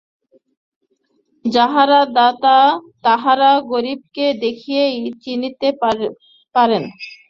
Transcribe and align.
যাঁহারা 1.45 1.99
দাতা 2.15 2.57
তাঁহারা 3.03 3.51
গরিবকে 3.71 4.25
দেখিলেই 4.43 4.93
চিনিতে 5.23 5.67
পারেন। 6.55 6.83